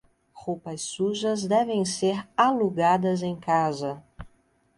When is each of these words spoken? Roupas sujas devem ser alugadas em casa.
Roupas 0.33 0.81
sujas 0.81 1.45
devem 1.45 1.85
ser 1.85 2.27
alugadas 2.35 3.21
em 3.21 3.35
casa. 3.39 4.03